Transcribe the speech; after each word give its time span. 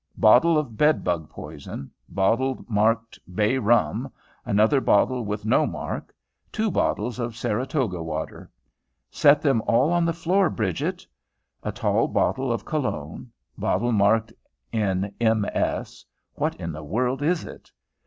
Bottle 0.17 0.57
of 0.57 0.77
bedbug 0.77 1.29
poison; 1.29 1.91
bottle 2.09 2.65
marked 2.67 3.19
"bay 3.35 3.59
rum"; 3.59 4.11
another 4.47 4.81
bottle 4.81 5.23
with 5.25 5.45
no 5.45 5.67
mark; 5.67 6.11
two 6.51 6.71
bottles 6.71 7.19
of 7.19 7.35
Saratoga 7.37 8.01
water. 8.01 8.49
"Set 9.11 9.43
them 9.43 9.61
all 9.67 9.91
on 9.93 10.03
the 10.03 10.11
floor, 10.11 10.49
Bridget." 10.49 11.05
A 11.61 11.71
tall 11.71 12.07
bottle 12.07 12.51
of 12.51 12.65
Cologne. 12.65 13.29
Bottle 13.59 13.91
marked 13.91 14.33
in 14.71 15.13
MS. 15.19 16.03
What 16.33 16.55
in 16.55 16.71
the 16.71 16.83
world 16.83 17.21
is 17.21 17.45
it? 17.45 17.71